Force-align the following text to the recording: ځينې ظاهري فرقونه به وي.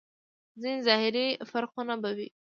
ځينې 0.61 0.81
ظاهري 0.87 1.27
فرقونه 1.49 1.93
به 2.01 2.09
وي. 2.17 2.27